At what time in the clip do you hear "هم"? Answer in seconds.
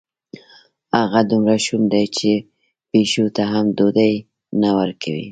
3.51-3.65